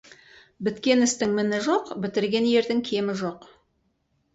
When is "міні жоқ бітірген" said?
1.41-2.51